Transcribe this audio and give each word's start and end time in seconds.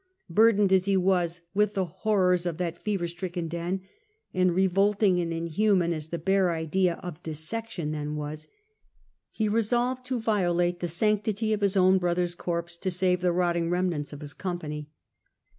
Burdened 0.31 0.73
as 0.73 0.85
he 0.85 0.97
was 0.97 1.43
with 1.53 1.75
the 1.75 1.85
horrors 1.85 2.47
of 2.47 2.57
that 2.57 2.81
fever 2.81 3.07
stricken 3.07 3.47
den, 3.47 3.81
and 4.33 4.51
revolting 4.55 5.19
and 5.19 5.31
inhuman 5.31 5.93
as 5.93 6.07
the 6.07 6.17
b^e 6.17 6.49
idea 6.49 6.95
of 7.03 7.21
dissection 7.21 7.91
then 7.91 8.15
was, 8.15 8.47
he 9.29 9.47
resolved 9.47 10.03
to 10.07 10.19
violate 10.19 10.79
the 10.79 10.87
sanctity 10.87 11.53
of 11.53 11.61
his 11.61 11.77
own 11.77 11.99
brother's 11.99 12.33
corpse 12.33 12.77
to 12.77 12.89
save 12.89 13.21
the 13.21 13.31
rotting 13.31 13.69
remnants 13.69 14.11
of 14.11 14.21
his 14.21 14.33
company. 14.33 14.89